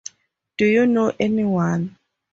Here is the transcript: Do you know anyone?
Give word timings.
Do 0.57 0.65
you 0.65 0.87
know 0.87 1.13
anyone? 1.19 1.95